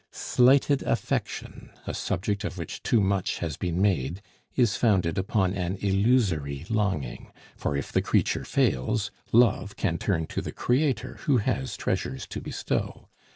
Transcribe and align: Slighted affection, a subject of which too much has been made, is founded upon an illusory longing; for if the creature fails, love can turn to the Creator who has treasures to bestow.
Slighted 0.09 0.81
affection, 0.81 1.69
a 1.85 1.93
subject 1.93 2.43
of 2.43 2.57
which 2.57 2.81
too 2.81 2.99
much 3.01 3.37
has 3.37 3.55
been 3.55 3.79
made, 3.79 4.23
is 4.55 4.75
founded 4.75 5.19
upon 5.19 5.53
an 5.53 5.77
illusory 5.79 6.65
longing; 6.71 7.31
for 7.55 7.77
if 7.77 7.91
the 7.91 8.01
creature 8.01 8.43
fails, 8.43 9.11
love 9.31 9.75
can 9.75 9.99
turn 9.99 10.25
to 10.25 10.41
the 10.41 10.51
Creator 10.51 11.17
who 11.25 11.37
has 11.37 11.77
treasures 11.77 12.25
to 12.31 12.41
bestow. 12.41 13.09